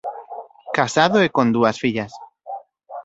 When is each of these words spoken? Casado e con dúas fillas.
Casado 0.77 1.17
e 1.25 1.27
con 1.35 1.47
dúas 1.55 1.79
fillas. 1.83 2.13